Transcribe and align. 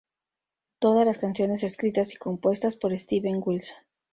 Todas 0.79 1.05
las 1.05 1.19
canciones 1.19 1.61
escritas 1.63 2.11
y 2.11 2.17
compuestas 2.17 2.75
por 2.75 2.97
Steven 2.97 3.39
Wilson. 3.45 3.77